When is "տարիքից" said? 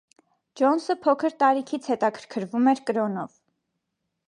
1.43-1.91